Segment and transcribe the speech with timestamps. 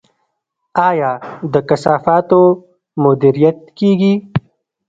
[0.89, 1.11] آیا
[1.53, 2.41] د کثافاتو
[3.03, 4.13] مدیریت کیږي؟